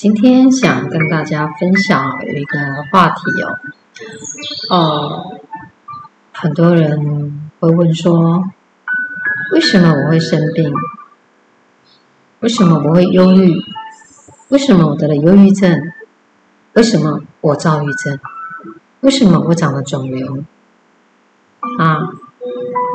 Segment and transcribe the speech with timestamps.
[0.00, 2.58] 今天想跟大家分享一个
[2.90, 3.58] 话题哦，
[4.70, 5.40] 呃，
[6.32, 8.50] 很多人会问说，
[9.52, 10.72] 为什么我会生病？
[12.38, 13.62] 为什么我会忧郁？
[14.48, 15.92] 为什么我得了忧郁症？
[16.72, 18.18] 为什么我躁郁症？
[19.00, 20.42] 为什么我长了肿瘤？
[21.78, 22.08] 啊，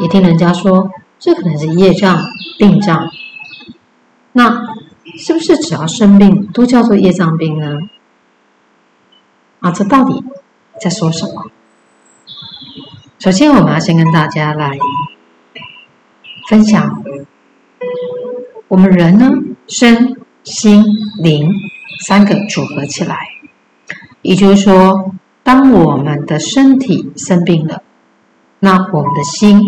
[0.02, 2.18] 也听人家说，这可能是业障、
[2.58, 3.08] 病障。
[4.32, 4.74] 那
[5.18, 7.80] 是不是只要生病都叫做业障病呢？
[9.60, 10.24] 啊，这到底
[10.80, 11.52] 在说什么？
[13.18, 14.78] 首先，我们要先跟大家来
[16.48, 17.04] 分享，
[18.68, 19.32] 我们人呢，
[19.68, 20.84] 身心
[21.18, 21.52] 灵
[22.02, 23.18] 三个组合起来，
[24.22, 27.82] 也就是说，当我们的身体生病了，
[28.60, 29.60] 那我们的心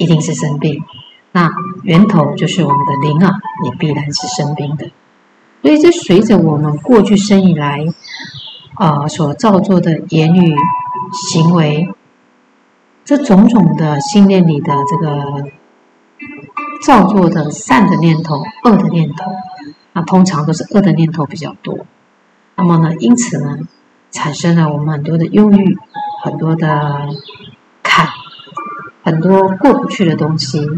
[0.00, 0.82] 一定是生病。
[1.36, 1.50] 那
[1.82, 4.92] 源头就是我们的灵啊，也必然是生病的。
[5.62, 7.84] 所以，这随着我们过去生以来，
[8.74, 10.54] 啊、呃，所造作的言语、
[11.12, 11.92] 行为，
[13.04, 15.48] 这种种的信念里的这个
[16.84, 19.32] 造作的善的念头、恶的念头，
[19.92, 21.78] 那通常都是恶的念头比较多。
[22.54, 23.58] 那么呢，因此呢，
[24.12, 25.76] 产生了我们很多的忧郁，
[26.22, 27.08] 很多的
[27.82, 28.06] 坎，
[29.02, 30.70] 很多过不去的东西。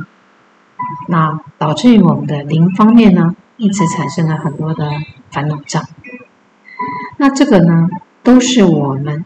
[1.08, 4.90] 那导致于我们的灵方面呢，因此产生了很多的
[5.30, 5.84] 烦恼障。
[7.16, 7.88] 那这个呢，
[8.22, 9.24] 都是我们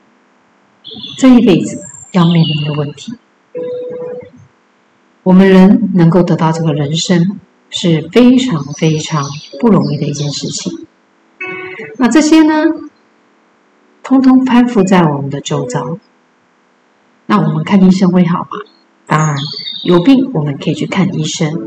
[1.18, 3.14] 这一辈子要面临的问题。
[5.22, 7.38] 我们人能够得到这个人生，
[7.68, 9.24] 是非常非常
[9.60, 10.86] 不容易的一件事情。
[11.98, 12.64] 那这些呢，
[14.02, 15.98] 通通攀附在我们的周遭。
[17.26, 18.48] 那我们看医生会好吗？
[19.10, 19.36] 当然。
[19.82, 21.58] 有病，我们可以去看医生。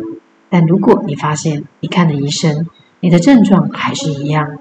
[0.48, 2.68] 但如果你发现你看了医生，
[3.00, 4.60] 你的症状还是一样，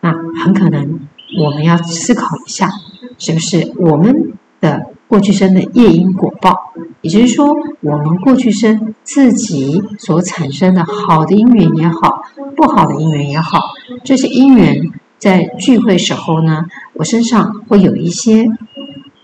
[0.00, 1.00] 那很可能
[1.36, 2.70] 我们要思考一下，
[3.18, 6.72] 是不是我们的过去生的业因果报？
[7.00, 12.22] 也就是说，我们过去生自己所产生的好的因缘也好，
[12.56, 13.58] 不好的因缘也好，
[14.04, 18.48] 这些因缘在聚会时候呢，我身上会有一些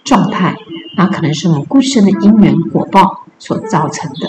[0.03, 0.57] 状态，
[0.99, 3.25] 那可能是我们过去的因缘果报。
[3.41, 4.29] 所造成的，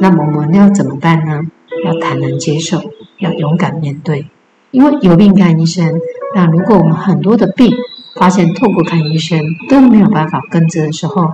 [0.00, 1.40] 那么我们要怎么办呢？
[1.84, 2.80] 要坦然接受，
[3.18, 4.30] 要勇敢面对。
[4.70, 5.98] 因为有病看医生，
[6.32, 7.74] 那如果我们很多的病
[8.14, 11.32] 发现透过看医生都没有办法根治的时候，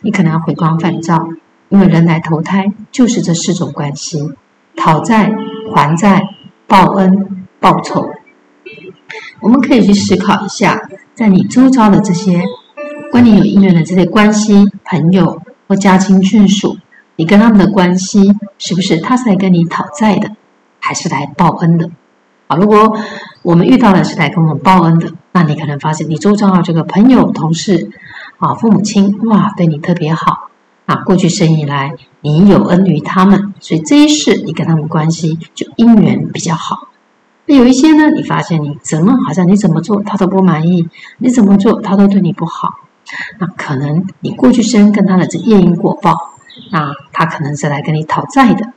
[0.00, 1.28] 你可能要回光返照。
[1.68, 4.32] 因为人来投胎就是这四种关系：
[4.74, 5.34] 讨债、
[5.74, 6.30] 还债、
[6.66, 8.08] 报恩、报仇。
[9.40, 12.42] 我们可以去思考一下，在你周遭的这些
[13.10, 15.40] 关你有姻缘的这些关系、朋友。
[15.66, 16.76] 或家亲眷属，
[17.16, 20.30] 你跟他们的关系是不是他是来跟你讨债的，
[20.78, 21.90] 还是来报恩的？
[22.48, 22.98] 啊，如果
[23.40, 27.90] 我们遇到的是来跟我们报恩的，那你可能发现你周遭的这个朋友、同事
[28.36, 30.50] 啊、父母亲，哇，对你特别好
[30.84, 30.96] 啊。
[30.96, 36.88] 过去生以来，你有恩于他们，所以这一世你跟他们关系就姻缘比较好。
[37.46, 42.80] 那有一些呢，你发现你怎么好像你怎么做他都不满意，你怎么做他都对你不好。
[43.38, 46.16] 那可能你过去生跟他的这业因果报，
[46.70, 48.72] 那他可能是来跟你讨债的。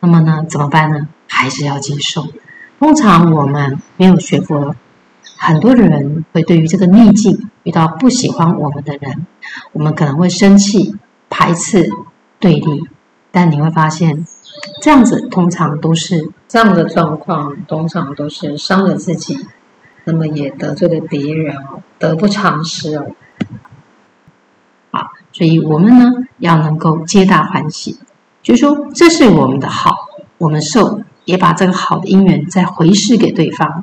[0.00, 1.08] 那么呢，怎么办呢？
[1.28, 2.26] 还是要接受。
[2.78, 4.74] 通常我们没有学过，
[5.36, 9.26] 很多的人会对于这个逆境遇到不喜欢我们的人，
[9.72, 10.96] 我们可能会生气、
[11.28, 11.90] 排斥、
[12.38, 12.88] 对立。
[13.32, 14.26] 但你会发现，
[14.82, 19.46] 这样子通常都是这样的状况，通常都是伤了自己，
[20.04, 23.06] 那么也得罪了别人哦，得不偿失哦。
[25.40, 27.96] 所以，我们呢要能够皆大欢喜，
[28.42, 29.96] 就是说，这是我们的好，
[30.36, 33.82] 我们受也把这个好的因缘再回施给对方。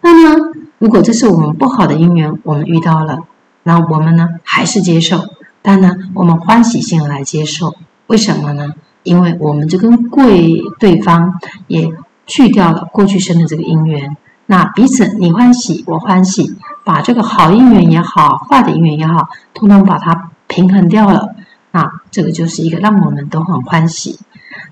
[0.00, 3.18] 那么，如果这是我们不好的因缘，我们遇到了，
[3.64, 5.26] 那我们呢还是接受，
[5.60, 7.74] 但呢，我们欢喜心来接受。
[8.06, 8.72] 为什么呢？
[9.02, 11.92] 因为我们就跟贵对方也
[12.24, 20.30] 去掉了过去生的这个因缘，那彼此你欢喜我欢喜，把这个好因缘也好，坏的因缘也好，通通把它。
[20.48, 21.36] 平衡掉了，
[21.70, 24.18] 那这个就是一个让我们都很欢喜。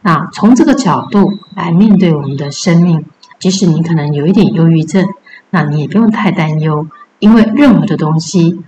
[0.03, 3.05] 那从这个角度来面对我们的生命，
[3.39, 5.07] 即使你可能有一点忧郁症，
[5.51, 6.89] 那你也不用太担忧，
[7.19, 8.61] 因为任何的东西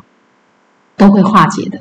[0.96, 1.80] 都会化解的。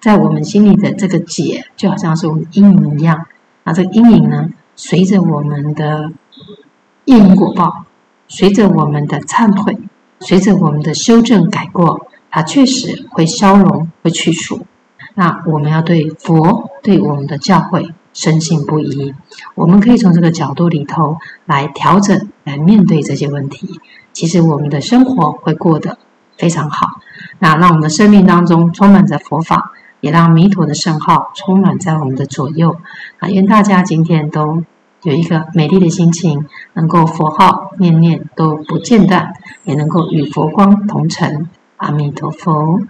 [0.00, 3.26] 在我们心里的这个结，就好像是我们阴影一样。
[3.64, 6.10] 那这个阴影呢，随着我们的
[7.04, 7.84] 业因果报，
[8.26, 9.78] 随着我们的忏悔，
[10.18, 12.06] 随着我们的修正改过。
[12.32, 14.66] 它确实会消融，会去除。
[15.14, 19.14] 那我们要对佛对我们的教诲深信不疑。
[19.54, 23.78] 我们可以从这个角度里头来调整，来面对这些问题。
[24.14, 25.98] 其实我们的生活会过得
[26.38, 26.86] 非常好。
[27.38, 32.78] 那让我们的生命当中充满着佛法，也让弥陀的圣号充满在我们的左右。
[33.18, 34.64] 啊，愿大家今天都
[35.02, 39.34] 有一个美丽的心情，能够佛号念念都不间断，
[39.64, 41.50] 也能够与佛光同尘。
[41.82, 42.80] 阿弥陀佛。